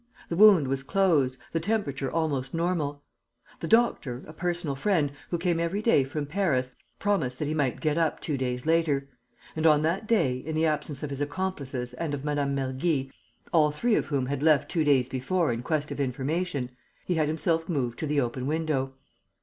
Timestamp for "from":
6.03-6.25